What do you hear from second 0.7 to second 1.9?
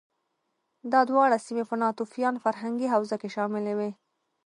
دا دواړه سیمې په